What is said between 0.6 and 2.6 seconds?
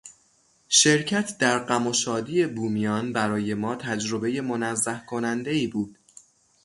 شرکت در غم و شادی